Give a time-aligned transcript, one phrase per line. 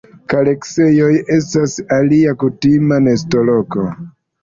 [0.31, 3.91] Kareksejoj estas alia kutima nestoloko.